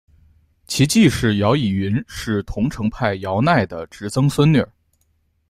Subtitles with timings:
[0.65, 4.65] 其继室姚倚云是桐城派姚鼐的侄曾孙女。